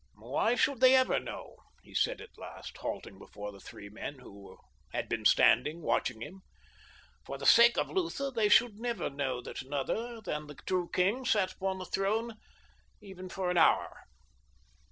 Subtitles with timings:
[0.17, 4.57] "Why should they ever know?" he said at last, halting before the three men who
[4.93, 6.41] had been standing watching him.
[7.23, 11.23] "For the sake of Lutha they should never know that another than the true king
[11.23, 12.33] sat upon the throne
[12.99, 13.95] even for an hour."